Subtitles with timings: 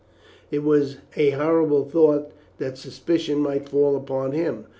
[0.49, 4.65] It was a horrible thought that suspicion might fall upon him.